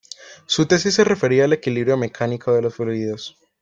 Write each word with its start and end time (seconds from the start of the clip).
Su 0.47 0.65
tesis 0.65 0.95
se 0.95 1.03
refería 1.03 1.45
al 1.45 1.53
equilibrio 1.53 1.95
mecánico 1.95 2.51
de 2.53 2.63
los 2.63 2.73
fluidos. 2.73 3.37